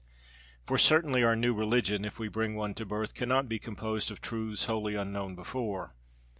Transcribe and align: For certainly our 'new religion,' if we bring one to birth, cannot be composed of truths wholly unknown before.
For 0.65 0.79
certainly 0.79 1.21
our 1.23 1.35
'new 1.35 1.53
religion,' 1.53 2.05
if 2.05 2.17
we 2.17 2.27
bring 2.27 2.55
one 2.55 2.73
to 2.73 2.87
birth, 2.87 3.13
cannot 3.13 3.47
be 3.47 3.59
composed 3.59 4.09
of 4.09 4.19
truths 4.19 4.63
wholly 4.63 4.95
unknown 4.95 5.35
before. 5.35 5.93